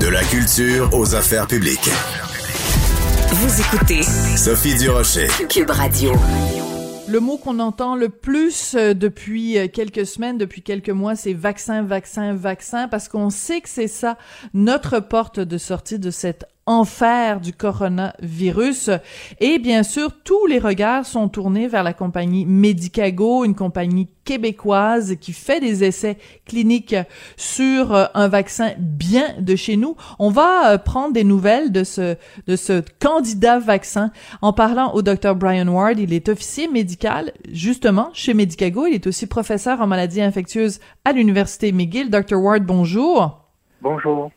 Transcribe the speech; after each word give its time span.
De 0.00 0.08
la 0.08 0.22
culture 0.24 0.88
aux 0.94 1.14
affaires 1.14 1.46
publiques. 1.46 1.90
Vous 3.32 3.60
écoutez 3.60 4.02
Sophie 4.02 4.74
Durocher. 4.78 5.26
Cube 5.50 5.68
Radio. 5.68 6.12
Le 7.06 7.20
mot 7.20 7.36
qu'on 7.36 7.58
entend 7.58 7.96
le 7.96 8.08
plus 8.08 8.74
euh, 8.74 8.94
depuis 8.94 9.58
euh, 9.58 9.68
quelques 9.68 10.06
semaines, 10.06 10.38
depuis 10.38 10.62
quelques 10.62 10.88
mois, 10.88 11.16
c'est 11.16 11.34
vaccin, 11.34 11.82
vaccin, 11.82 12.34
vaccin, 12.34 12.88
parce 12.88 13.08
qu'on 13.08 13.28
sait 13.28 13.60
que 13.60 13.68
c'est 13.68 13.88
ça 13.88 14.16
notre 14.54 15.00
porte 15.00 15.38
de 15.38 15.58
sortie 15.58 15.98
de 15.98 16.10
cette 16.10 16.46
enfer 16.66 17.40
du 17.40 17.52
coronavirus. 17.52 18.90
Et 19.40 19.58
bien 19.58 19.82
sûr, 19.82 20.10
tous 20.22 20.46
les 20.46 20.58
regards 20.58 21.04
sont 21.04 21.28
tournés 21.28 21.68
vers 21.68 21.82
la 21.82 21.92
compagnie 21.92 22.44
Medicago, 22.46 23.44
une 23.44 23.54
compagnie 23.54 24.08
québécoise 24.24 25.16
qui 25.20 25.32
fait 25.32 25.58
des 25.58 25.82
essais 25.82 26.16
cliniques 26.46 26.94
sur 27.36 27.94
euh, 27.94 28.04
un 28.14 28.28
vaccin 28.28 28.72
bien 28.78 29.34
de 29.40 29.56
chez 29.56 29.76
nous. 29.76 29.96
On 30.18 30.30
va 30.30 30.70
euh, 30.70 30.78
prendre 30.78 31.12
des 31.12 31.24
nouvelles 31.24 31.72
de 31.72 31.82
ce 31.82 32.16
de 32.46 32.54
ce 32.54 32.82
candidat 33.00 33.58
vaccin 33.58 34.12
en 34.40 34.52
parlant 34.52 34.92
au 34.92 35.02
docteur 35.02 35.34
Brian 35.34 35.66
Ward. 35.66 35.98
Il 35.98 36.12
est 36.12 36.28
officier 36.28 36.68
médical 36.68 37.32
justement 37.50 38.10
chez 38.12 38.34
Medicago. 38.34 38.86
Il 38.86 38.94
est 38.94 39.06
aussi 39.06 39.26
professeur 39.26 39.80
en 39.80 39.88
maladies 39.88 40.22
infectieuses 40.22 40.78
à 41.04 41.12
l'université 41.12 41.72
McGill. 41.72 42.10
Dr 42.10 42.36
Ward, 42.36 42.62
bonjour. 42.64 43.48
Bonjour. 43.82 44.30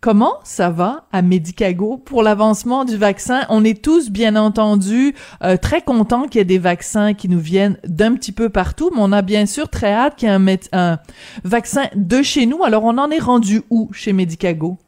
Comment 0.00 0.38
ça 0.44 0.70
va 0.70 1.06
à 1.10 1.22
Medicago 1.22 1.96
pour 1.96 2.22
l'avancement 2.22 2.84
du 2.84 2.96
vaccin? 2.96 3.40
On 3.48 3.64
est 3.64 3.82
tous, 3.82 4.12
bien 4.12 4.36
entendu, 4.36 5.12
euh, 5.42 5.56
très 5.56 5.82
contents 5.82 6.28
qu'il 6.28 6.38
y 6.38 6.42
ait 6.42 6.44
des 6.44 6.60
vaccins 6.60 7.14
qui 7.14 7.28
nous 7.28 7.40
viennent 7.40 7.78
d'un 7.82 8.14
petit 8.14 8.30
peu 8.30 8.48
partout, 8.48 8.92
mais 8.94 9.00
on 9.02 9.10
a 9.10 9.22
bien 9.22 9.44
sûr 9.44 9.68
très 9.68 9.92
hâte 9.92 10.14
qu'il 10.14 10.28
y 10.28 10.30
ait 10.30 10.36
un, 10.36 10.46
un, 10.72 10.98
vaccin 11.42 11.86
de 11.96 12.22
chez 12.22 12.46
nous. 12.46 12.62
Alors, 12.62 12.84
on 12.84 12.96
en 12.96 13.10
est 13.10 13.18
rendu 13.18 13.62
où 13.70 13.90
chez 13.92 14.12
Medicago? 14.12 14.78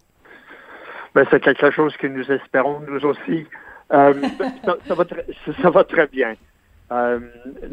Ben, 1.16 1.26
c'est 1.28 1.40
quelque 1.40 1.72
chose 1.72 1.96
que 1.96 2.06
nous 2.06 2.30
espérons, 2.30 2.78
nous 2.88 3.04
aussi. 3.04 3.48
Euh, 3.92 4.14
ça, 4.64 4.76
ça, 4.86 4.94
va 4.94 5.04
ça, 5.60 5.70
va 5.70 5.82
très 5.82 6.06
bien. 6.06 6.34
Euh, 6.92 7.18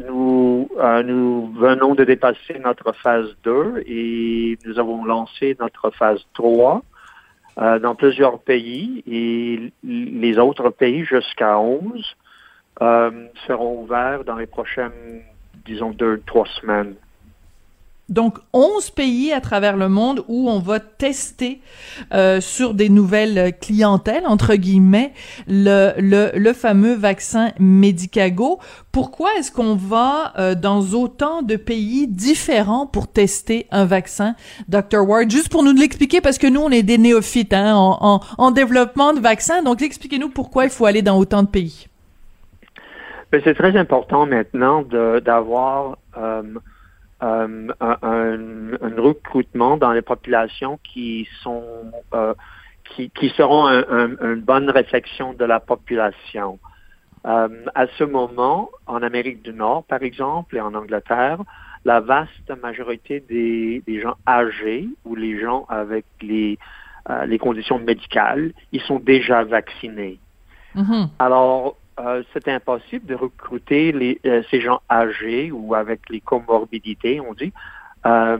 nous, 0.08 0.68
nous 1.04 1.52
venons 1.52 1.94
de 1.94 2.02
dépasser 2.02 2.58
notre 2.64 2.90
phase 2.96 3.28
2 3.44 3.84
et 3.86 4.58
nous 4.66 4.80
avons 4.80 5.04
lancé 5.04 5.56
notre 5.60 5.92
phase 5.92 6.18
3 6.34 6.82
euh, 7.60 7.78
dans 7.78 7.94
plusieurs 7.94 8.38
pays 8.40 9.02
et 9.10 9.72
les 9.82 10.38
autres 10.38 10.70
pays 10.70 11.04
jusqu'à 11.04 11.58
11 11.58 12.16
euh, 12.80 13.10
seront 13.46 13.82
ouverts 13.82 14.24
dans 14.24 14.36
les 14.36 14.46
prochaines, 14.46 15.22
disons, 15.66 15.90
deux, 15.90 16.22
trois 16.26 16.46
semaines. 16.60 16.94
Donc, 18.08 18.38
11 18.54 18.90
pays 18.90 19.32
à 19.32 19.40
travers 19.42 19.76
le 19.76 19.90
monde 19.90 20.24
où 20.28 20.48
on 20.48 20.60
va 20.60 20.80
tester 20.80 21.60
euh, 22.14 22.40
sur 22.40 22.72
des 22.72 22.88
nouvelles 22.88 23.52
clientèles, 23.60 24.26
entre 24.26 24.54
guillemets, 24.54 25.12
le, 25.46 25.92
le, 25.98 26.52
fameux 26.54 26.94
vaccin 26.94 27.52
Medicago. 27.58 28.60
Pourquoi 28.92 29.28
est-ce 29.38 29.52
qu'on 29.52 29.74
va 29.74 30.32
euh, 30.38 30.54
dans 30.54 30.80
autant 30.94 31.42
de 31.42 31.56
pays 31.56 32.08
différents 32.08 32.86
pour 32.86 33.08
tester 33.08 33.66
un 33.70 33.84
vaccin, 33.84 34.34
Dr. 34.68 35.06
Ward? 35.06 35.30
Juste 35.30 35.50
pour 35.50 35.62
nous 35.62 35.72
l'expliquer, 35.72 36.22
parce 36.22 36.38
que 36.38 36.46
nous, 36.46 36.60
on 36.60 36.70
est 36.70 36.82
des 36.82 36.96
néophytes 36.96 37.52
hein, 37.52 37.74
en, 37.74 37.98
en, 38.00 38.20
en 38.38 38.50
développement 38.50 39.12
de 39.12 39.20
vaccins. 39.20 39.62
Donc, 39.62 39.82
expliquez-nous 39.82 40.30
pourquoi 40.30 40.64
il 40.64 40.70
faut 40.70 40.86
aller 40.86 41.02
dans 41.02 41.18
autant 41.18 41.42
de 41.42 41.48
pays. 41.48 41.88
Ben, 43.30 43.42
c'est 43.44 43.54
très 43.54 43.76
important 43.76 44.24
maintenant 44.24 44.82
d'avoir... 45.20 45.98
Euh, 46.16 46.42
euh, 47.22 47.68
un, 47.80 47.96
un, 48.02 49.00
recrutement 49.02 49.76
dans 49.76 49.92
les 49.92 50.02
populations 50.02 50.78
qui 50.84 51.28
sont 51.42 51.64
euh, 52.14 52.32
qui, 52.84 53.10
qui, 53.10 53.28
seront 53.30 53.66
un, 53.66 54.16
une 54.22 54.40
bonne 54.40 54.70
réflexion 54.70 55.32
de 55.32 55.44
la 55.44 55.58
population. 55.58 56.60
Euh, 57.26 57.48
à 57.74 57.86
ce 57.98 58.04
moment, 58.04 58.70
en 58.86 59.02
Amérique 59.02 59.42
du 59.42 59.52
Nord, 59.52 59.82
par 59.84 60.02
exemple, 60.02 60.56
et 60.56 60.60
en 60.60 60.74
Angleterre, 60.74 61.40
la 61.84 62.00
vaste 62.00 62.52
majorité 62.62 63.20
des, 63.28 63.82
des 63.86 64.00
gens 64.00 64.14
âgés 64.26 64.88
ou 65.04 65.16
les 65.16 65.40
gens 65.40 65.66
avec 65.68 66.04
les, 66.22 66.56
les 67.26 67.38
conditions 67.38 67.78
médicales, 67.78 68.52
ils 68.72 68.82
sont 68.82 69.00
déjà 69.00 69.42
vaccinés. 69.42 70.20
Mm-hmm. 70.76 71.08
Alors, 71.18 71.76
euh, 72.00 72.22
c'est 72.32 72.48
impossible 72.48 73.06
de 73.06 73.14
recruter 73.14 73.92
les, 73.92 74.20
euh, 74.26 74.42
ces 74.50 74.60
gens 74.60 74.80
âgés 74.90 75.50
ou 75.52 75.74
avec 75.74 76.00
les 76.10 76.20
comorbidités, 76.20 77.20
on 77.20 77.34
dit, 77.34 77.52
euh, 78.06 78.38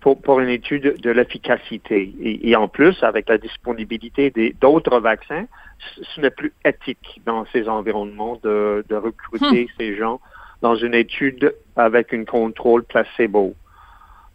pour, 0.00 0.20
pour, 0.20 0.40
une 0.40 0.48
étude 0.48 1.00
de 1.00 1.10
l'efficacité. 1.10 2.12
Et, 2.20 2.56
en 2.56 2.68
plus, 2.68 3.02
avec 3.02 3.28
la 3.28 3.38
disponibilité 3.38 4.32
d'autres 4.60 4.98
vaccins, 4.98 5.44
ce 5.78 6.20
n'est 6.20 6.30
plus 6.30 6.52
éthique 6.64 7.20
dans 7.26 7.44
ces 7.52 7.68
environnements 7.68 8.38
de, 8.42 8.84
de 8.88 8.94
recruter 8.96 9.64
hmm. 9.64 9.68
ces 9.78 9.96
gens 9.96 10.20
dans 10.62 10.74
une 10.74 10.94
étude 10.94 11.54
avec 11.76 12.14
un 12.14 12.24
contrôle 12.24 12.84
placebo. 12.84 13.54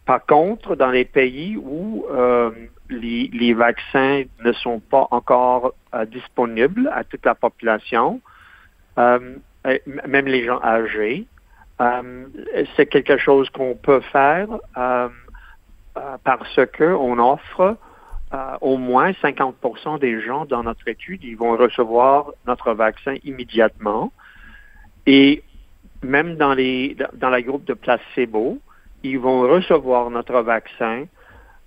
Par 0.06 0.24
contre, 0.26 0.76
dans 0.76 0.90
les 0.90 1.04
pays 1.04 1.56
où 1.56 2.04
euh, 2.10 2.50
les, 2.90 3.54
vaccins 3.54 4.24
ne 4.44 4.52
sont 4.52 4.80
pas 4.80 5.06
encore 5.10 5.74
euh, 5.94 6.04
disponibles 6.04 6.90
à 6.92 7.04
toute 7.04 7.24
la 7.24 7.34
population, 7.34 8.20
euh, 8.98 9.36
même 10.06 10.26
les 10.26 10.44
gens 10.44 10.60
âgés, 10.62 11.26
euh, 11.80 12.26
c'est 12.76 12.86
quelque 12.86 13.16
chose 13.16 13.48
qu'on 13.50 13.74
peut 13.74 14.00
faire 14.00 14.48
parce 16.24 16.60
qu'on 16.76 17.18
offre 17.18 17.76
au 18.60 18.76
moins 18.76 19.12
50% 19.12 19.98
des 20.00 20.20
gens 20.20 20.44
dans 20.44 20.64
notre 20.64 20.86
étude, 20.88 21.22
ils 21.24 21.36
vont 21.36 21.56
recevoir 21.56 22.32
notre 22.46 22.72
vaccin 22.72 23.14
immédiatement. 23.24 24.12
Et 25.06 25.42
même 26.02 26.36
dans 26.36 26.52
les 26.52 26.96
dans 27.14 27.30
la 27.30 27.42
groupe 27.42 27.64
de 27.64 27.74
placebo, 27.74 28.58
ils 29.02 29.18
vont 29.18 29.42
recevoir 29.42 30.10
notre 30.10 30.40
vaccin 30.40 31.04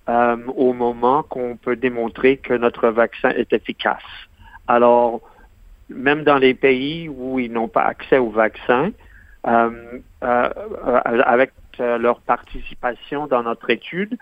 euh, 0.10 0.38
au 0.56 0.72
moment 0.72 1.24
qu'on 1.24 1.58
peut 1.58 1.76
démontrer 1.76 2.38
que 2.38 2.54
notre 2.54 2.88
vaccin 2.88 3.30
est 3.32 3.52
efficace. 3.52 4.04
Alors, 4.68 5.20
même 5.90 6.24
dans 6.24 6.38
les 6.38 6.54
pays 6.54 7.10
où 7.10 7.40
ils 7.40 7.52
n'ont 7.52 7.68
pas 7.68 7.84
accès 7.84 8.18
au 8.18 8.30
vaccin, 8.30 8.92
euh, 9.46 10.00
euh, 10.24 10.50
avec 11.04 11.52
leur 11.80 12.22
participation 12.22 13.28
dans 13.28 13.44
notre 13.44 13.70
étude, 13.70 14.18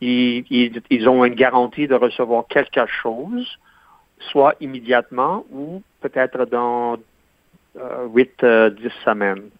ils, 0.00 0.44
ils, 0.90 1.08
ont 1.08 1.24
une 1.24 1.34
garantie 1.34 1.86
de 1.86 1.94
recevoir 1.94 2.46
quelque 2.48 2.86
chose, 2.86 3.58
soit 4.18 4.54
immédiatement 4.60 5.46
ou 5.50 5.82
peut-être 6.00 6.46
dans 6.46 6.96
8-10 7.76 8.90
semaines. 9.04 9.50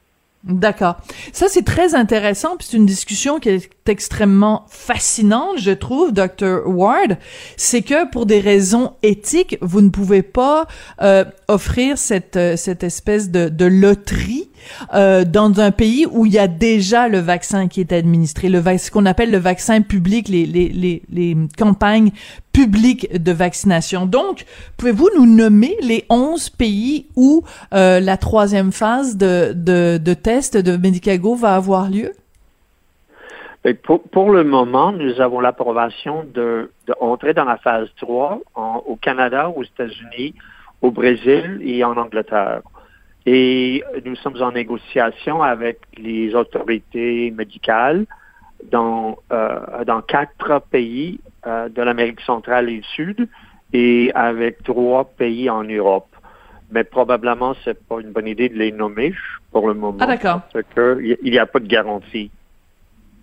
D'accord. 0.44 0.98
Ça, 1.32 1.46
c'est 1.48 1.64
très 1.64 1.96
intéressant, 1.96 2.56
puis 2.56 2.68
c'est 2.70 2.76
une 2.76 2.86
discussion 2.86 3.40
qui 3.40 3.48
est 3.48 3.70
extrêmement 3.88 4.66
fascinante, 4.68 5.58
je 5.58 5.72
trouve, 5.72 6.12
Dr. 6.12 6.66
Ward. 6.66 7.18
C'est 7.56 7.82
que 7.82 8.08
pour 8.10 8.24
des 8.24 8.38
raisons 8.38 8.94
éthiques, 9.02 9.58
vous 9.60 9.80
ne 9.80 9.88
pouvez 9.88 10.22
pas 10.22 10.68
euh, 11.02 11.24
offrir 11.48 11.98
cette, 11.98 12.36
euh, 12.36 12.56
cette 12.56 12.84
espèce 12.84 13.30
de, 13.30 13.48
de 13.48 13.64
loterie 13.64 14.48
euh, 14.94 15.24
dans 15.24 15.60
un 15.60 15.70
pays 15.70 16.06
où 16.10 16.26
il 16.26 16.32
y 16.32 16.38
a 16.38 16.48
déjà 16.48 17.08
le 17.08 17.18
vaccin 17.18 17.68
qui 17.68 17.80
est 17.80 17.92
administré, 17.92 18.48
le 18.48 18.62
ce 18.78 18.90
qu'on 18.90 19.06
appelle 19.06 19.30
le 19.30 19.38
vaccin 19.38 19.80
public, 19.82 20.28
les, 20.28 20.46
les, 20.46 21.02
les, 21.10 21.36
campagnes 21.56 22.10
publiques 22.52 23.10
de 23.22 23.32
vaccination. 23.32 24.06
Donc, 24.06 24.44
pouvez-vous 24.76 25.08
nous 25.16 25.26
nommer 25.26 25.76
les 25.80 26.04
11 26.10 26.50
pays 26.50 27.06
où 27.16 27.44
euh, 27.72 28.00
la 28.00 28.16
troisième 28.16 28.72
phase 28.72 29.16
de, 29.16 29.52
de, 29.54 29.98
de 29.98 30.14
test 30.14 30.56
de 30.56 30.76
Medicago 30.76 31.34
va 31.34 31.54
avoir 31.54 31.88
lieu? 31.88 32.12
Pour, 33.82 34.02
pour, 34.02 34.30
le 34.30 34.44
moment, 34.44 34.92
nous 34.92 35.20
avons 35.20 35.40
l'approbation 35.40 36.24
de, 36.32 36.70
de, 36.86 36.94
entrer 37.00 37.34
dans 37.34 37.44
la 37.44 37.56
phase 37.58 37.88
3 38.00 38.40
en, 38.54 38.82
au 38.86 38.96
Canada, 38.96 39.50
aux 39.50 39.64
États-Unis, 39.64 40.34
au 40.80 40.90
Brésil 40.90 41.60
et 41.62 41.84
en 41.84 41.96
Angleterre. 41.96 42.62
Et 43.30 43.84
nous 44.06 44.16
sommes 44.16 44.40
en 44.40 44.52
négociation 44.52 45.42
avec 45.42 45.80
les 45.98 46.34
autorités 46.34 47.30
médicales 47.30 48.06
dans, 48.72 49.18
euh, 49.30 49.84
dans 49.84 50.00
quatre 50.00 50.62
pays 50.70 51.20
euh, 51.46 51.68
de 51.68 51.82
l'Amérique 51.82 52.22
centrale 52.22 52.70
et 52.70 52.78
du 52.78 52.82
Sud 52.84 53.28
et 53.74 54.10
avec 54.14 54.62
trois 54.62 55.04
pays 55.04 55.50
en 55.50 55.62
Europe. 55.62 56.08
Mais 56.70 56.84
probablement, 56.84 57.54
c'est 57.66 57.78
pas 57.86 58.00
une 58.00 58.12
bonne 58.12 58.28
idée 58.28 58.48
de 58.48 58.56
les 58.56 58.72
nommer 58.72 59.12
pour 59.52 59.68
le 59.68 59.74
moment. 59.74 59.98
Ah, 60.00 60.06
d'accord. 60.06 60.40
Parce 60.50 60.64
qu'il 60.72 61.30
n'y 61.30 61.38
a 61.38 61.44
pas 61.44 61.60
de 61.60 61.66
garantie 61.66 62.30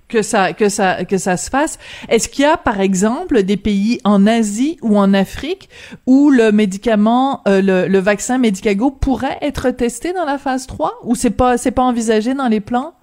que 0.07 0.21
ça 0.21 0.53
que 0.53 0.69
ça 0.69 1.05
que 1.05 1.17
ça 1.17 1.37
se 1.37 1.49
fasse. 1.49 1.79
Est-ce 2.09 2.29
qu'il 2.29 2.43
y 2.43 2.47
a 2.47 2.57
par 2.57 2.79
exemple 2.79 3.43
des 3.43 3.57
pays 3.57 3.99
en 4.03 4.27
Asie 4.27 4.77
ou 4.81 4.97
en 4.97 5.13
Afrique 5.13 5.69
où 6.05 6.29
le 6.29 6.51
médicament 6.51 7.41
euh, 7.47 7.61
le, 7.61 7.87
le, 7.87 7.99
vaccin 7.99 8.37
Medicago 8.37 8.91
pourrait 8.91 9.37
être 9.41 9.71
testé 9.71 10.13
dans 10.13 10.25
la 10.25 10.37
phase 10.37 10.67
3 10.67 10.99
ou 11.03 11.15
c'est 11.15 11.35
pas 11.35 11.57
c'est 11.57 11.71
pas 11.71 11.83
envisagé 11.83 12.33
dans 12.33 12.47
les 12.47 12.61
plans? 12.61 12.93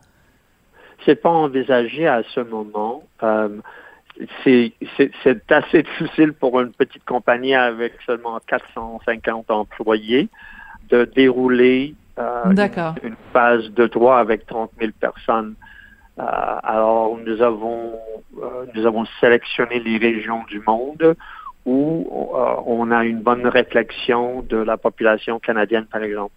C'est 1.04 1.20
pas 1.20 1.31
envisagé 1.31 2.06
à 2.06 2.22
ce 2.34 2.40
moment. 2.40 3.02
Euh, 3.22 3.49
c'est 4.44 4.72
assez 5.50 5.82
difficile 5.82 6.32
pour 6.32 6.60
une 6.60 6.72
petite 6.72 7.04
compagnie 7.04 7.54
avec 7.54 7.94
seulement 8.06 8.38
450 8.46 9.50
employés 9.50 10.28
de 10.90 11.04
dérouler 11.04 11.94
euh, 12.19 12.50
une, 13.02 13.16
phase 13.32 13.70
de 13.70 13.87
droit 13.87 14.19
avec 14.19 14.46
30 14.46 14.70
000 14.78 14.93
personnes. 15.00 15.54
Euh, 16.19 16.23
alors, 16.62 17.17
nous 17.25 17.43
avons, 17.43 17.93
euh, 18.43 18.67
nous 18.75 18.87
avons 18.87 19.05
sélectionné 19.20 19.81
les 19.81 19.99
régions 19.99 20.44
du 20.49 20.61
monde 20.67 21.17
où 21.64 22.09
on 22.67 22.91
a 22.91 23.05
une 23.05 23.20
bonne 23.20 23.47
réflexion 23.47 24.43
de 24.43 24.56
la 24.56 24.76
population 24.76 25.38
canadienne, 25.38 25.87
par 25.87 26.03
exemple. 26.03 26.32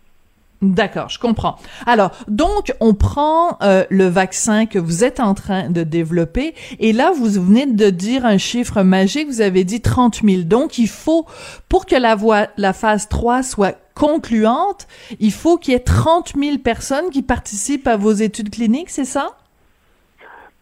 D'accord, 0.61 1.09
je 1.09 1.19
comprends. 1.19 1.57
Alors, 1.85 2.11
donc, 2.27 2.73
on 2.79 2.93
prend 2.93 3.57
euh, 3.61 3.83
le 3.89 4.07
vaccin 4.07 4.65
que 4.65 4.79
vous 4.79 5.03
êtes 5.03 5.19
en 5.19 5.33
train 5.33 5.69
de 5.69 5.83
développer, 5.83 6.55
et 6.79 6.93
là, 6.93 7.11
vous 7.11 7.29
venez 7.29 7.65
de 7.65 7.89
dire 7.89 8.25
un 8.25 8.37
chiffre 8.37 8.81
magique, 8.81 9.27
vous 9.27 9.41
avez 9.41 9.63
dit 9.63 9.81
30 9.81 10.21
000. 10.23 10.43
Donc, 10.43 10.77
il 10.77 10.87
faut, 10.87 11.25
pour 11.69 11.85
que 11.85 11.95
la, 11.95 12.15
voie, 12.15 12.47
la 12.57 12.73
phase 12.73 13.09
3 13.09 13.43
soit 13.43 13.77
concluante, 13.93 14.87
il 15.19 15.31
faut 15.31 15.57
qu'il 15.57 15.73
y 15.73 15.75
ait 15.75 15.79
30 15.79 16.33
000 16.35 16.57
personnes 16.59 17.09
qui 17.11 17.21
participent 17.21 17.87
à 17.87 17.97
vos 17.97 18.13
études 18.13 18.49
cliniques, 18.49 18.89
c'est 18.89 19.05
ça? 19.05 19.35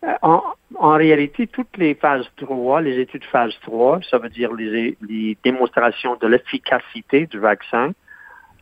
Euh, 0.03 0.13
en, 0.21 0.43
en, 0.75 0.91
réalité, 0.91 1.47
toutes 1.47 1.77
les 1.77 1.95
phases 1.95 2.25
3, 2.37 2.81
les 2.81 2.99
études 2.99 3.23
phase 3.25 3.53
3, 3.61 4.01
ça 4.09 4.17
veut 4.17 4.29
dire 4.29 4.53
les, 4.53 4.97
les 5.07 5.37
démonstrations 5.43 6.15
de 6.15 6.27
l'efficacité 6.27 7.25
du 7.27 7.39
vaccin, 7.39 7.91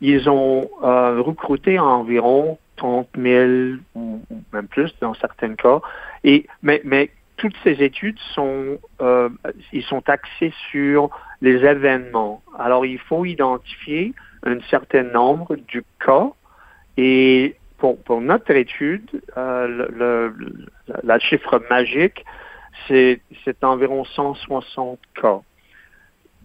ils 0.00 0.28
ont 0.28 0.68
euh, 0.82 1.20
recruté 1.20 1.78
environ 1.78 2.58
30 2.76 3.08
000 3.16 3.78
ou 3.94 4.20
même 4.52 4.66
plus 4.66 4.92
dans 5.00 5.14
certains 5.14 5.54
cas. 5.54 5.80
Et 6.24 6.46
mais, 6.62 6.80
mais 6.84 7.10
toutes 7.36 7.56
ces 7.62 7.82
études 7.82 8.18
sont 8.34 8.78
euh, 9.00 9.28
ils 9.72 9.84
sont 9.84 10.02
axés 10.08 10.52
sur 10.70 11.10
les 11.40 11.64
événements. 11.64 12.42
Alors 12.58 12.84
il 12.84 12.98
faut 12.98 13.24
identifier 13.24 14.12
un 14.44 14.60
certain 14.70 15.04
nombre 15.04 15.56
du 15.56 15.84
cas 16.04 16.30
et 16.96 17.54
pour, 18.04 18.20
notre 18.20 18.50
étude, 18.52 19.08
euh, 19.36 19.86
le, 19.90 20.34
la 21.02 21.18
chiffre 21.18 21.62
magique, 21.70 22.24
c'est 22.88 23.20
environ 23.62 24.04
160 24.04 24.98
cas 25.20 25.40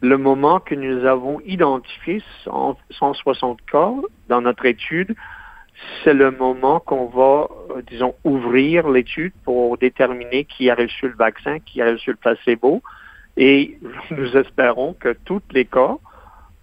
le 0.01 0.17
moment 0.17 0.59
que 0.59 0.75
nous 0.75 1.05
avons 1.05 1.39
identifié 1.41 2.21
160 2.43 3.59
cas 3.71 3.93
dans 4.29 4.41
notre 4.41 4.65
étude, 4.65 5.15
c'est 6.03 6.13
le 6.13 6.31
moment 6.31 6.79
qu'on 6.79 7.05
va, 7.05 7.47
euh, 7.71 7.81
disons, 7.87 8.15
ouvrir 8.23 8.89
l'étude 8.89 9.33
pour 9.43 9.77
déterminer 9.77 10.45
qui 10.45 10.69
a 10.69 10.75
reçu 10.75 11.07
le 11.07 11.15
vaccin, 11.15 11.59
qui 11.59 11.81
a 11.81 11.91
reçu 11.91 12.11
le 12.11 12.15
placebo. 12.15 12.81
Et 13.37 13.77
nous 14.11 14.35
espérons 14.37 14.93
que 14.93 15.15
tous 15.25 15.41
les 15.51 15.65
cas 15.65 15.97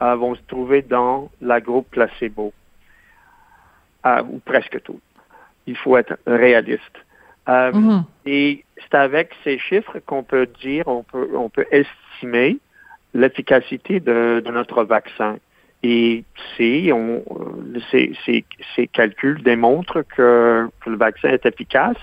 euh, 0.03 0.17
vont 0.17 0.35
se 0.35 0.43
trouver 0.49 0.83
dans 0.83 1.31
la 1.41 1.61
groupe 1.61 1.89
placebo, 1.91 2.53
euh, 4.07 4.23
ou 4.31 4.39
presque 4.45 4.83
tous. 4.83 5.01
Il 5.67 5.77
faut 5.77 5.97
être 5.97 6.19
réaliste. 6.27 6.97
Mm-hmm. 7.47 8.05
Et 8.27 8.65
c'est 8.79 8.97
avec 8.97 9.31
ces 9.45 9.59
chiffres 9.59 9.99
qu'on 10.07 10.23
peut 10.23 10.47
dire, 10.61 10.89
on 10.89 11.03
peut, 11.03 11.29
on 11.35 11.49
peut 11.49 11.67
estimer 11.71 12.59
l'efficacité 13.15 14.01
de, 14.01 14.43
notre 14.51 14.85
vaccin. 14.85 15.37
Et 15.83 16.25
si 16.57 16.91
on, 16.93 17.23
ces, 17.91 18.13
ces, 18.25 18.87
calculs 18.89 19.43
démontrent 19.43 20.03
que, 20.03 20.69
le 20.87 20.97
vaccin 20.97 21.29
est 21.29 21.45
efficace. 21.47 21.99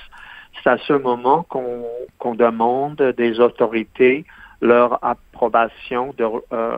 C'est 0.63 0.69
à 0.69 0.77
ce 0.77 0.94
moment 0.94 1.44
qu'on 1.50 2.36
demande 2.36 3.01
des 3.18 3.39
autorités 3.39 4.25
leur 4.62 5.04
approbation 5.04 6.13
de, 6.18 6.25
euh, 6.54 6.77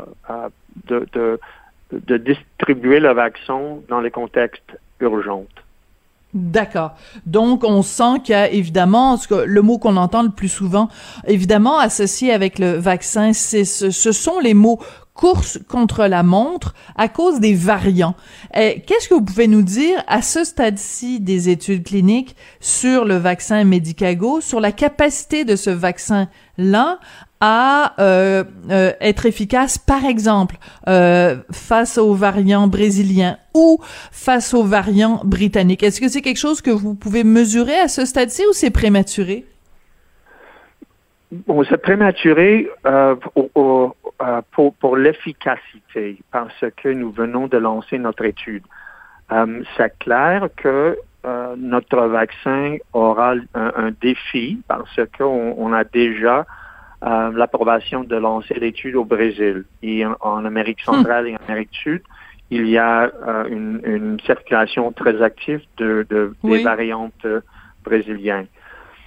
de, 0.85 1.05
de, 1.11 1.39
de 1.91 2.17
distribuer 2.17 3.01
le 3.01 3.11
vaccin 3.11 3.79
dans 3.89 3.99
les 3.99 4.11
contextes 4.11 4.77
D'accord. 6.33 6.93
Donc, 7.27 7.63
on 7.63 7.83
sent 7.83 8.21
qu'il 8.23 8.33
y 8.33 8.35
a 8.35 8.49
évidemment, 8.49 9.19
le 9.29 9.61
mot 9.61 9.77
qu'on 9.77 9.97
entend 9.97 10.23
le 10.23 10.31
plus 10.31 10.49
souvent, 10.49 10.89
évidemment, 11.27 11.77
associé 11.77 12.33
avec 12.33 12.57
le 12.57 12.71
vaccin, 12.73 13.33
c'est 13.33 13.65
ce, 13.65 13.91
ce 13.91 14.11
sont 14.11 14.39
les 14.39 14.55
mots 14.55 14.79
course 15.13 15.59
contre 15.67 16.05
la 16.07 16.23
montre 16.23 16.73
à 16.95 17.07
cause 17.07 17.39
des 17.39 17.53
variants. 17.53 18.15
Eh, 18.55 18.81
qu'est-ce 18.81 19.07
que 19.07 19.13
vous 19.13 19.23
pouvez 19.23 19.47
nous 19.47 19.61
dire 19.61 20.03
à 20.07 20.21
ce 20.21 20.43
stade-ci 20.43 21.19
des 21.19 21.49
études 21.49 21.83
cliniques 21.83 22.35
sur 22.59 23.05
le 23.05 23.17
vaccin 23.17 23.63
Medicago, 23.63 24.41
sur 24.41 24.59
la 24.59 24.71
capacité 24.71 25.45
de 25.45 25.55
ce 25.55 25.69
vaccin-là 25.69 26.99
à 27.45 27.91
euh, 27.99 28.45
euh, 28.71 28.93
être 29.01 29.25
efficace, 29.25 29.77
par 29.77 30.05
exemple, 30.05 30.55
euh, 30.87 31.35
face 31.51 31.97
aux 31.97 32.13
variants 32.13 32.67
brésiliens 32.67 33.35
ou 33.53 33.79
face 33.83 34.53
aux 34.53 34.63
variants 34.63 35.19
britanniques. 35.25 35.83
Est-ce 35.83 35.99
que 35.99 36.07
c'est 36.07 36.21
quelque 36.21 36.39
chose 36.39 36.61
que 36.61 36.71
vous 36.71 36.95
pouvez 36.95 37.25
mesurer 37.25 37.77
à 37.77 37.89
ce 37.89 38.05
stade-ci 38.05 38.43
ou 38.49 38.53
c'est 38.53 38.71
prématuré? 38.71 39.43
Bon, 41.33 41.65
c'est 41.69 41.81
prématuré 41.81 42.69
pour, 44.53 44.95
l'efficacité 44.95 46.19
parce 46.31 46.63
que 46.81 46.87
nous 46.87 47.11
venons 47.11 47.47
de 47.47 47.57
lancer 47.57 47.97
notre 47.97 48.23
étude. 48.23 48.63
c'est 49.75 49.99
clair 49.99 50.47
que 50.55 50.97
notre 51.57 52.05
vaccin 52.07 52.77
aura 52.93 53.33
un, 53.53 53.91
défi 53.99 54.61
parce 54.69 54.97
qu'on 55.17 55.55
on 55.57 55.73
a 55.73 55.83
déjà 55.83 56.45
euh, 57.05 57.31
l'approbation 57.33 58.03
de 58.03 58.15
lancer 58.15 58.53
l'étude 58.55 58.95
au 58.95 59.03
Brésil. 59.03 59.65
Et 59.81 60.05
en, 60.05 60.45
Amérique 60.45 60.81
centrale 60.81 61.27
et 61.27 61.35
en 61.35 61.39
Amérique 61.49 61.71
du 61.71 61.79
Sud, 61.79 62.01
il 62.49 62.67
y 62.67 62.77
a 62.77 63.11
euh, 63.27 63.45
une, 63.49 64.19
circulation 64.25 64.91
très 64.91 65.21
active 65.21 65.61
de, 65.77 66.07
des 66.43 66.63
variantes 66.63 67.27
brésiliennes. 67.83 68.47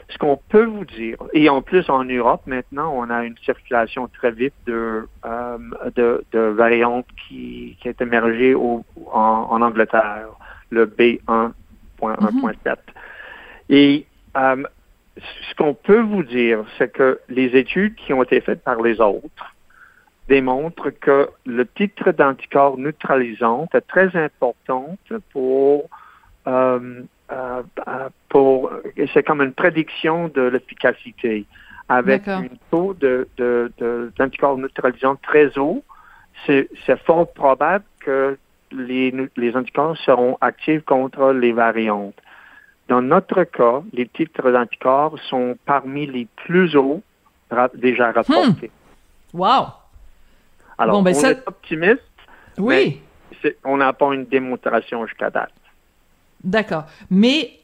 Ce 0.08 0.18
qu'on 0.18 0.38
peut 0.48 0.64
vous 0.64 0.84
dire, 0.84 1.16
et 1.32 1.48
en 1.48 1.62
plus 1.62 1.88
en 1.88 2.04
Europe 2.04 2.42
maintenant, 2.46 2.92
on 2.94 3.10
a 3.10 3.24
une 3.24 3.36
circulation 3.38 4.08
très 4.08 4.30
vite 4.30 4.54
de, 4.66 5.08
euh, 5.24 5.58
de, 5.96 6.24
de, 6.32 6.38
variantes 6.38 7.06
qui, 7.26 7.76
qui 7.80 7.88
est 7.88 8.00
émergée 8.00 8.54
au, 8.54 8.84
en, 9.12 9.62
Angleterre, 9.62 10.28
le 10.70 10.86
B1.1.7. 10.86 11.50
Mm-hmm. 12.00 12.76
Et 13.70 14.06
ce 15.16 15.54
qu'on 15.56 15.74
peut 15.74 16.00
vous 16.00 16.22
dire, 16.22 16.64
c'est 16.78 16.92
que 16.92 17.20
les 17.28 17.56
études 17.56 17.94
qui 17.94 18.12
ont 18.12 18.22
été 18.22 18.40
faites 18.40 18.62
par 18.62 18.80
les 18.82 19.00
autres 19.00 19.54
démontrent 20.28 20.90
que 20.90 21.28
le 21.44 21.66
titre 21.66 22.10
d'anticorps 22.12 22.78
neutralisant 22.78 23.68
est 23.72 23.80
très 23.82 24.14
important 24.16 24.96
pour 25.32 25.88
euh, 26.46 27.02
euh, 27.32 27.62
pour 28.28 28.70
c'est 29.12 29.22
comme 29.22 29.42
une 29.42 29.52
prédiction 29.52 30.28
de 30.28 30.42
l'efficacité. 30.42 31.46
Avec 31.88 32.26
un 32.26 32.46
taux 32.70 32.94
de, 32.94 33.28
d'anticorps 34.18 34.58
neutralisant 34.58 35.16
très 35.16 35.56
haut, 35.56 35.84
c'est, 36.44 36.68
fort 37.04 37.32
probable 37.32 37.84
que 38.00 38.36
les, 38.72 39.14
les 39.36 39.56
anticorps 39.56 39.96
seront 39.98 40.36
actifs 40.40 40.82
contre 40.84 41.32
les 41.32 41.52
variantes. 41.52 42.16
Dans 42.88 43.02
notre 43.02 43.44
cas, 43.44 43.82
les 43.92 44.06
titres 44.06 44.50
d'anticorps 44.50 45.18
sont 45.28 45.56
parmi 45.64 46.06
les 46.06 46.26
plus 46.36 46.76
hauts 46.76 47.02
déjà 47.74 48.12
rapportés. 48.12 48.70
Hmm. 49.32 49.38
Wow! 49.38 49.66
Alors, 50.78 51.02
ben, 51.02 51.14
on 51.16 51.24
est 51.24 51.48
optimiste. 51.48 52.02
Oui. 52.58 53.00
on 53.64 53.76
n'a 53.76 53.92
pas 53.92 54.14
une 54.14 54.24
démonstration 54.24 55.06
jusqu'à 55.06 55.30
date. 55.30 55.52
D'accord. 56.42 56.84
Mais 57.10 57.60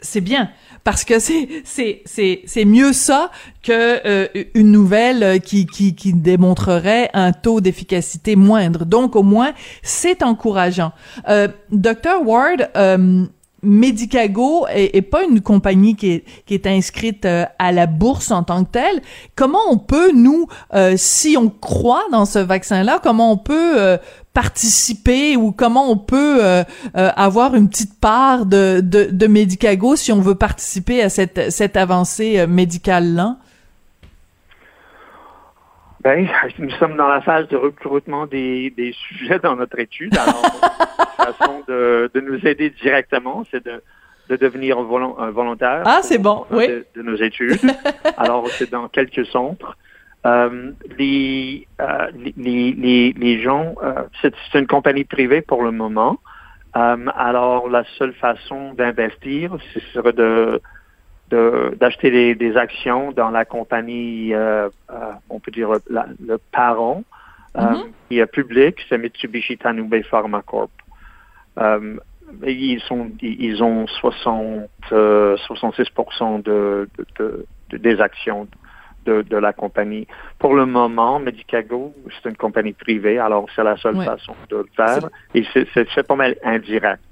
c'est 0.00 0.20
bien 0.20 0.50
parce 0.84 1.04
que 1.04 1.18
c'est 1.18 1.62
c'est 1.64 2.02
c'est 2.04 2.42
c'est 2.44 2.64
mieux 2.64 2.92
ça 2.92 3.30
que 3.62 3.72
euh, 4.06 4.44
une 4.54 4.70
nouvelle 4.70 5.40
qui 5.40 5.66
qui 5.66 5.94
qui 5.94 6.12
démontrerait 6.12 7.10
un 7.14 7.32
taux 7.32 7.60
d'efficacité 7.60 8.36
moindre. 8.36 8.84
Donc 8.84 9.16
au 9.16 9.22
moins 9.22 9.52
c'est 9.82 10.22
encourageant. 10.22 10.92
Euh, 11.28 11.48
Dr 11.70 12.20
Ward, 12.24 12.68
euh, 12.76 13.24
Medicago 13.66 14.66
est, 14.68 15.02
pas 15.02 15.24
une 15.24 15.40
compagnie 15.40 15.96
qui 15.96 16.12
est, 16.12 16.24
qui 16.46 16.54
est 16.54 16.66
inscrite 16.66 17.24
euh, 17.24 17.44
à 17.58 17.72
la 17.72 17.86
bourse 17.86 18.30
en 18.30 18.42
tant 18.42 18.64
que 18.64 18.70
telle. 18.70 19.02
Comment 19.34 19.58
on 19.70 19.78
peut, 19.78 20.12
nous, 20.12 20.46
euh, 20.74 20.94
si 20.96 21.36
on 21.38 21.50
croit 21.50 22.04
dans 22.12 22.24
ce 22.24 22.38
vaccin-là, 22.38 23.00
comment 23.02 23.32
on 23.32 23.36
peut 23.36 23.78
euh, 23.78 23.98
participer 24.32 25.36
ou 25.36 25.50
comment 25.50 25.90
on 25.90 25.96
peut 25.96 26.62
avoir 26.94 27.54
une 27.54 27.70
petite 27.70 27.98
part 27.98 28.44
de, 28.44 28.80
de, 28.84 29.08
de, 29.10 29.26
Medicago 29.26 29.96
si 29.96 30.12
on 30.12 30.20
veut 30.20 30.34
participer 30.34 31.02
à 31.02 31.08
cette, 31.08 31.50
cette 31.50 31.74
avancée 31.74 32.46
médicale-là? 32.46 33.38
Ben, 36.06 36.28
nous 36.60 36.70
sommes 36.78 36.96
dans 36.96 37.08
la 37.08 37.20
phase 37.20 37.48
de 37.48 37.56
recrutement 37.56 38.26
des, 38.26 38.70
des 38.70 38.92
sujets 39.08 39.40
dans 39.40 39.56
notre 39.56 39.76
étude. 39.80 40.16
Alors, 40.16 40.40
façon 41.16 41.64
de, 41.66 42.08
de, 42.14 42.20
nous 42.20 42.46
aider 42.46 42.70
directement, 42.70 43.44
c'est 43.50 43.64
de, 43.64 43.82
de 44.28 44.36
devenir 44.36 44.78
un 44.78 45.30
volontaire. 45.32 45.82
Ah, 45.84 45.98
c'est 46.02 46.18
bon, 46.18 46.46
oui. 46.52 46.68
De, 46.94 47.02
nos 47.02 47.16
études. 47.16 47.58
Alors, 48.16 48.46
c'est 48.50 48.70
dans 48.70 48.86
quelques 48.86 49.26
centres. 49.26 49.76
les, 50.96 51.66
les, 52.36 53.12
les, 53.16 53.42
gens, 53.42 53.74
c'est 54.22 54.32
une 54.54 54.68
compagnie 54.68 55.04
privée 55.04 55.40
pour 55.40 55.64
le 55.64 55.72
moment. 55.72 56.20
alors, 56.72 57.68
la 57.68 57.82
seule 57.98 58.12
façon 58.12 58.74
d'investir, 58.74 59.56
ce 59.74 59.80
serait 59.92 60.12
de 60.12 60.60
d'acheter 61.30 62.34
des, 62.34 62.56
actions 62.56 63.12
dans 63.12 63.30
la 63.30 63.44
compagnie, 63.44 64.32
euh, 64.32 64.68
euh, 64.90 65.12
on 65.28 65.40
peut 65.40 65.50
dire 65.50 65.70
le 65.90 66.38
parent, 66.52 67.02
euh, 67.56 67.60
mm-hmm. 67.60 67.84
qui 68.08 68.18
est 68.18 68.26
public, 68.26 68.76
c'est 68.88 68.98
Mitsubishi 68.98 69.58
Tanube 69.58 70.02
Pharma 70.04 70.42
Corp. 70.42 70.70
ils 72.46 72.80
sont, 72.80 73.10
ils 73.20 73.62
ont 73.62 73.86
60, 73.86 74.68
66% 74.90 76.42
de, 76.42 76.88
des 77.72 78.00
actions 78.00 78.46
de, 79.04 79.36
la 79.36 79.52
compagnie. 79.52 80.06
Pour 80.38 80.54
le 80.54 80.66
moment, 80.66 81.18
Medicago, 81.18 81.94
c'est 82.22 82.28
une 82.28 82.36
compagnie 82.36 82.72
privée, 82.72 83.18
alors 83.18 83.46
c'est 83.54 83.64
la 83.64 83.76
seule 83.76 84.02
façon 84.04 84.34
de 84.50 84.56
le 84.58 84.68
faire. 84.76 85.08
Et 85.34 85.44
c'est 85.54 86.06
pas 86.06 86.16
mal 86.16 86.36
indirect. 86.44 87.02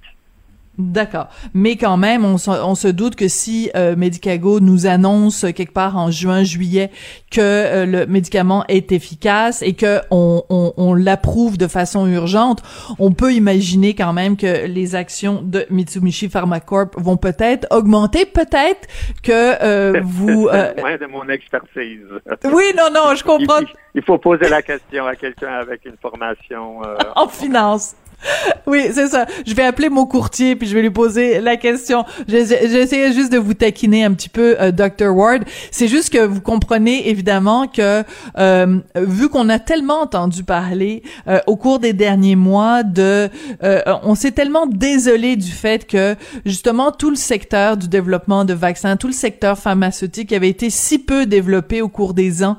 D'accord. 0.76 1.28
Mais 1.54 1.76
quand 1.76 1.96
même, 1.96 2.24
on 2.24 2.36
se, 2.36 2.50
on 2.50 2.74
se 2.74 2.88
doute 2.88 3.14
que 3.14 3.28
si 3.28 3.70
euh, 3.76 3.94
Medicago 3.94 4.58
nous 4.58 4.86
annonce 4.86 5.46
quelque 5.54 5.72
part 5.72 5.96
en 5.96 6.10
juin, 6.10 6.42
juillet 6.42 6.90
que 7.30 7.40
euh, 7.40 7.86
le 7.86 8.06
médicament 8.06 8.64
est 8.68 8.90
efficace 8.90 9.62
et 9.62 9.74
que 9.74 10.00
on, 10.10 10.42
on, 10.48 10.72
on 10.76 10.94
l'approuve 10.94 11.58
de 11.58 11.68
façon 11.68 12.08
urgente, 12.08 12.62
on 12.98 13.12
peut 13.12 13.32
imaginer 13.32 13.94
quand 13.94 14.12
même 14.12 14.36
que 14.36 14.66
les 14.66 14.94
actions 14.96 15.42
de 15.42 15.64
Mitsubishi 15.70 16.28
Pharmacorp 16.28 16.90
vont 16.96 17.16
peut-être 17.16 17.66
augmenter, 17.70 18.26
peut-être 18.26 18.88
que 19.22 19.62
euh, 19.62 20.00
vous... 20.02 20.48
Euh, 20.48 20.74
loin 20.74 20.96
de 20.96 21.06
mon 21.06 21.28
expertise. 21.28 22.00
oui, 22.44 22.64
non, 22.76 22.88
non, 22.92 23.14
je 23.14 23.22
comprends. 23.22 23.60
Il, 23.94 24.02
faut 24.02 24.18
poser 24.18 24.48
la 24.48 24.62
question 24.62 25.06
à 25.06 25.14
quelqu'un 25.14 25.52
avec 25.52 25.84
une 25.84 25.96
formation... 26.00 26.82
en 27.16 27.28
finance. 27.28 27.94
Oui, 28.66 28.88
c'est 28.92 29.08
ça. 29.08 29.26
Je 29.46 29.54
vais 29.54 29.64
appeler 29.64 29.90
mon 29.90 30.06
courtier 30.06 30.56
puis 30.56 30.66
je 30.66 30.74
vais 30.74 30.82
lui 30.82 30.90
poser 30.90 31.40
la 31.40 31.56
question. 31.56 32.04
J'essayais 32.26 33.12
juste 33.12 33.30
de 33.30 33.38
vous 33.38 33.54
taquiner 33.54 34.04
un 34.04 34.12
petit 34.14 34.30
peu, 34.30 34.56
euh, 34.58 34.72
Dr. 34.72 35.14
Ward. 35.14 35.44
C'est 35.70 35.88
juste 35.88 36.10
que 36.10 36.24
vous 36.24 36.40
comprenez 36.40 37.08
évidemment 37.08 37.66
que 37.66 38.02
euh, 38.38 38.78
vu 38.96 39.28
qu'on 39.28 39.48
a 39.48 39.58
tellement 39.58 40.00
entendu 40.00 40.44
parler 40.44 41.02
euh, 41.28 41.40
au 41.46 41.56
cours 41.56 41.78
des 41.78 41.92
derniers 41.92 42.36
mois 42.36 42.82
de, 42.82 43.28
euh, 43.62 43.82
on 44.02 44.14
s'est 44.14 44.32
tellement 44.32 44.66
désolé 44.66 45.36
du 45.36 45.50
fait 45.50 45.86
que 45.86 46.16
justement 46.44 46.90
tout 46.90 47.10
le 47.10 47.16
secteur 47.16 47.76
du 47.76 47.88
développement 47.88 48.44
de 48.44 48.54
vaccins, 48.54 48.96
tout 48.96 49.06
le 49.06 49.12
secteur 49.12 49.58
pharmaceutique 49.58 50.32
avait 50.32 50.48
été 50.48 50.70
si 50.70 50.98
peu 50.98 51.26
développé 51.26 51.82
au 51.82 51.88
cours 51.88 52.14
des 52.14 52.44
ans 52.44 52.56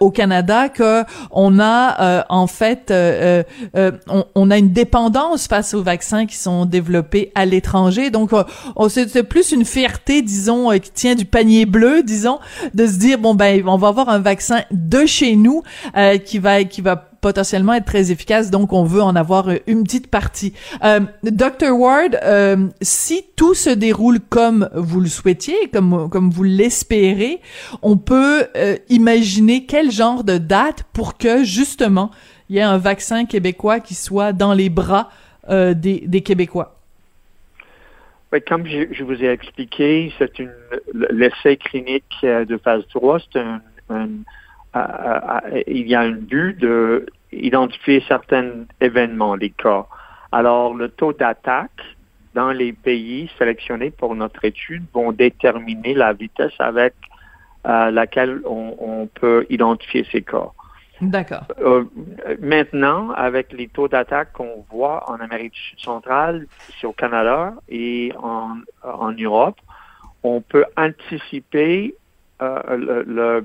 au 0.00 0.10
Canada 0.10 0.68
que 0.68 1.04
on 1.30 1.58
a 1.58 2.26
en 2.28 2.46
fait, 2.46 2.92
on, 2.92 4.24
on 4.34 4.50
a 4.50 4.58
une 4.58 4.70
face 5.48 5.74
aux 5.74 5.82
vaccins 5.82 6.26
qui 6.26 6.36
sont 6.36 6.64
développés 6.66 7.32
à 7.34 7.46
l'étranger. 7.46 8.10
Donc, 8.10 8.32
euh, 8.32 8.44
c'est 8.88 9.22
plus 9.22 9.52
une 9.52 9.64
fierté, 9.64 10.22
disons, 10.22 10.70
euh, 10.70 10.78
qui 10.78 10.90
tient 10.90 11.14
du 11.14 11.24
panier 11.24 11.66
bleu, 11.66 12.02
disons, 12.02 12.38
de 12.74 12.86
se 12.86 12.98
dire 12.98 13.18
bon 13.18 13.34
ben 13.34 13.62
on 13.66 13.76
va 13.76 13.88
avoir 13.88 14.08
un 14.08 14.18
vaccin 14.18 14.62
de 14.70 15.06
chez 15.06 15.36
nous 15.36 15.62
euh, 15.96 16.18
qui 16.18 16.38
va 16.38 16.64
qui 16.64 16.80
va 16.80 16.96
potentiellement 16.96 17.74
être 17.74 17.84
très 17.84 18.10
efficace, 18.10 18.50
donc 18.50 18.72
on 18.72 18.82
veut 18.82 19.02
en 19.02 19.14
avoir 19.14 19.50
une 19.66 19.84
petite 19.84 20.06
partie. 20.06 20.54
Euh, 20.82 21.00
Dr. 21.22 21.72
Ward, 21.72 22.18
si 22.80 23.24
tout 23.36 23.52
se 23.52 23.68
déroule 23.68 24.20
comme 24.20 24.70
vous 24.74 25.00
le 25.00 25.08
souhaitiez, 25.08 25.68
comme, 25.70 26.08
comme 26.08 26.30
vous 26.30 26.44
l'espérez, 26.44 27.42
on 27.82 27.98
peut 27.98 28.46
imaginer 28.88 29.66
quel 29.66 29.90
genre 29.90 30.24
de 30.24 30.38
date 30.38 30.84
pour 30.94 31.18
que 31.18 31.44
justement 31.44 32.10
il 32.50 32.56
y 32.56 32.60
a 32.60 32.68
un 32.68 32.78
vaccin 32.78 33.24
québécois 33.24 33.80
qui 33.80 33.94
soit 33.94 34.34
dans 34.34 34.52
les 34.52 34.68
bras 34.68 35.10
euh, 35.48 35.72
des, 35.72 36.20
Québécois? 36.20 36.76
Oui, 38.32 38.40
comme 38.42 38.66
je, 38.66 39.02
vous 39.02 39.24
ai 39.24 39.28
expliqué, 39.28 40.12
c'est 40.18 40.38
une 40.38 40.52
l'essai 41.10 41.56
clinique 41.56 42.04
euh, 42.22 42.44
de 42.44 42.58
phase 42.58 42.86
3, 42.88 43.20
c'est 43.32 43.40
un, 43.40 43.60
il 45.66 45.88
y 45.88 45.94
a 45.94 46.00
un 46.00 46.12
but 46.12 46.58
de 46.58 47.06
identifier 47.32 48.02
certains 48.06 48.50
événements, 48.80 49.34
les 49.34 49.50
cas. 49.50 49.86
Alors, 50.32 50.74
le 50.74 50.88
taux 50.88 51.12
d'attaque 51.12 51.82
dans 52.34 52.50
les 52.50 52.72
pays 52.72 53.30
sélectionnés 53.38 53.90
pour 53.90 54.14
notre 54.14 54.44
étude 54.44 54.84
vont 54.92 55.12
déterminer 55.12 55.94
la 55.94 56.12
vitesse 56.12 56.52
avec 56.58 56.94
euh, 57.66 57.90
laquelle 57.90 58.40
on, 58.46 59.08
peut 59.14 59.46
identifier 59.50 60.06
ces 60.10 60.22
cas. 60.22 60.50
D'accord. 61.00 61.44
Euh, 61.60 61.84
maintenant, 62.40 63.10
avec 63.12 63.52
les 63.52 63.68
taux 63.68 63.88
d'attaque 63.88 64.32
qu'on 64.32 64.64
voit 64.70 65.10
en 65.10 65.14
Amérique 65.14 65.56
centrale, 65.78 66.46
ici 66.68 66.84
au 66.84 66.92
Canada 66.92 67.54
et 67.68 68.12
en, 68.22 68.56
en 68.82 69.12
Europe, 69.12 69.56
on 70.22 70.42
peut 70.42 70.64
anticiper 70.76 71.94
euh, 72.42 73.42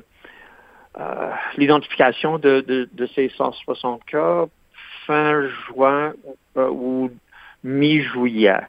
euh, 0.97 1.31
l'identification 1.57 2.39
de, 2.39 2.61
de, 2.61 2.89
de, 2.91 3.05
ces 3.07 3.29
160 3.29 4.03
cas 4.05 4.45
fin 5.05 5.47
juin 5.67 6.13
ou 6.55 7.09
mi-juillet. 7.63 8.61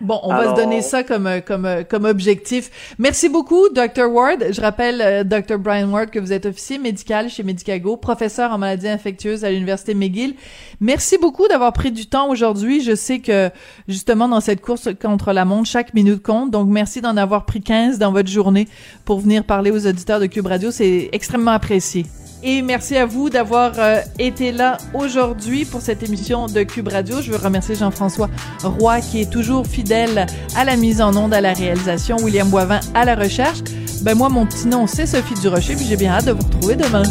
Bon, 0.00 0.20
on 0.24 0.28
va 0.28 0.50
se 0.50 0.60
donner 0.60 0.82
ça 0.82 1.02
comme 1.04 1.28
comme 1.46 1.66
comme 1.88 2.04
objectif. 2.04 2.94
Merci 2.98 3.30
beaucoup, 3.30 3.68
Dr. 3.70 4.10
Ward. 4.10 4.44
Je 4.50 4.60
rappelle, 4.60 5.00
euh, 5.00 5.24
Dr. 5.24 5.58
Brian 5.58 5.88
Ward, 5.88 6.10
que 6.10 6.18
vous 6.18 6.34
êtes 6.34 6.44
officier 6.44 6.76
médical 6.76 7.30
chez 7.30 7.42
Medicago, 7.42 7.96
professeur 7.96 8.52
en 8.52 8.58
maladies 8.58 8.88
infectieuses 8.88 9.44
à 9.44 9.50
l'université 9.50 9.94
McGill. 9.94 10.34
Merci 10.80 11.16
beaucoup 11.16 11.48
d'avoir 11.48 11.72
pris 11.72 11.92
du 11.92 12.06
temps 12.06 12.28
aujourd'hui. 12.28 12.82
Je 12.82 12.94
sais 12.94 13.20
que 13.20 13.50
justement 13.88 14.28
dans 14.28 14.40
cette 14.40 14.60
course 14.60 14.90
contre 15.00 15.32
la 15.32 15.46
montre, 15.46 15.68
chaque 15.68 15.94
minute 15.94 16.22
compte. 16.22 16.50
Donc 16.50 16.68
merci 16.68 17.00
d'en 17.00 17.16
avoir 17.16 17.46
pris 17.46 17.62
15 17.62 17.98
dans 17.98 18.12
votre 18.12 18.28
journée 18.28 18.68
pour 19.06 19.20
venir 19.20 19.44
parler 19.44 19.70
aux 19.70 19.86
auditeurs 19.86 20.20
de 20.20 20.26
Cube 20.26 20.46
Radio. 20.46 20.70
C'est 20.70 21.08
extrêmement 21.12 21.52
apprécié. 21.52 22.04
Et 22.42 22.62
merci 22.62 22.96
à 22.96 23.06
vous 23.06 23.30
d'avoir 23.30 23.72
euh, 23.78 24.00
été 24.18 24.52
là 24.52 24.78
aujourd'hui 24.94 25.64
pour 25.64 25.80
cette 25.80 26.02
émission 26.02 26.46
de 26.46 26.62
Cube 26.62 26.88
Radio. 26.88 27.20
Je 27.20 27.32
veux 27.32 27.38
remercier 27.38 27.74
Jean-François 27.74 28.28
Roy 28.62 29.00
qui 29.00 29.22
est 29.22 29.30
toujours 29.30 29.66
fidèle 29.66 30.26
à 30.54 30.64
la 30.64 30.76
mise 30.76 31.00
en 31.00 31.16
onde, 31.16 31.34
à 31.34 31.40
la 31.40 31.52
réalisation, 31.52 32.16
William 32.18 32.48
Boivin 32.48 32.80
à 32.94 33.04
la 33.04 33.14
recherche. 33.14 33.60
Ben 34.02 34.14
moi, 34.14 34.28
mon 34.28 34.46
petit 34.46 34.68
nom, 34.68 34.86
c'est 34.86 35.06
Sophie 35.06 35.34
Durocher, 35.34 35.74
puis 35.74 35.86
j'ai 35.86 35.96
bien 35.96 36.12
hâte 36.12 36.26
de 36.26 36.32
vous 36.32 36.44
retrouver 36.44 36.76
demain. 36.76 37.02